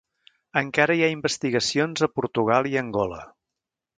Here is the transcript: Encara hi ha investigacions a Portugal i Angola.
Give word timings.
Encara 0.61 0.95
hi 0.99 1.03
ha 1.07 1.09
investigacions 1.15 2.05
a 2.09 2.11
Portugal 2.19 2.71
i 2.73 2.75
Angola. 2.85 3.23